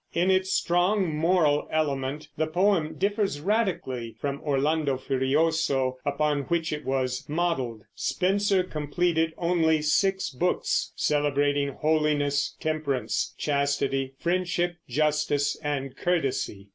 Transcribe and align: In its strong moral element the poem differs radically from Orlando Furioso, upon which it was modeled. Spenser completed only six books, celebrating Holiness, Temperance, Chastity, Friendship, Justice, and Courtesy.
In 0.15 0.31
its 0.31 0.51
strong 0.51 1.15
moral 1.15 1.67
element 1.71 2.27
the 2.35 2.47
poem 2.47 2.95
differs 2.95 3.39
radically 3.39 4.15
from 4.19 4.41
Orlando 4.41 4.97
Furioso, 4.97 5.97
upon 6.03 6.45
which 6.45 6.73
it 6.73 6.85
was 6.85 7.23
modeled. 7.29 7.83
Spenser 7.93 8.63
completed 8.63 9.31
only 9.37 9.83
six 9.83 10.31
books, 10.31 10.91
celebrating 10.95 11.69
Holiness, 11.73 12.55
Temperance, 12.59 13.35
Chastity, 13.37 14.13
Friendship, 14.17 14.77
Justice, 14.89 15.55
and 15.63 15.95
Courtesy. 15.95 16.69